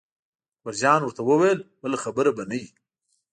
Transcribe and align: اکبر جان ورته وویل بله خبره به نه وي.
اکبر 0.57 0.73
جان 0.81 1.01
ورته 1.03 1.21
وویل 1.23 1.59
بله 1.81 1.97
خبره 2.03 2.31
به 2.37 2.43
نه 2.49 2.57
وي. 2.61 2.69